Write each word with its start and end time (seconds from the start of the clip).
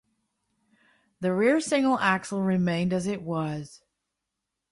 The 1.19 1.31
rear 1.31 1.59
single 1.59 1.99
axle 1.99 2.41
remained 2.41 2.91
as 2.91 3.05
it 3.05 3.21
was. 3.21 3.83